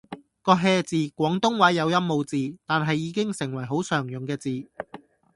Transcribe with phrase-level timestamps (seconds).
[0.41, 4.67] 個 hea 字廣東話有音無字，但係已經成為好常用嘅字